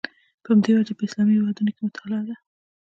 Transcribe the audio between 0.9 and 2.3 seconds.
په اسلامي هېوادونو کې مطالعه